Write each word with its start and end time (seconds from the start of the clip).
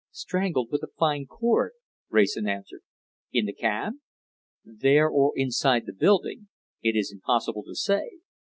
"Strangled 0.09 0.71
with 0.71 0.81
a 0.81 0.87
fine 0.97 1.27
cord," 1.27 1.73
Wrayson 2.09 2.47
answered. 2.47 2.81
"In 3.31 3.45
the 3.45 3.53
cab?" 3.53 3.93
"There 4.65 5.07
or 5.07 5.31
inside 5.35 5.85
the 5.85 5.93
building! 5.93 6.47
It 6.81 6.95
is 6.95 7.11
impossible 7.11 7.61
to 7.65 7.75
say." 7.75 8.13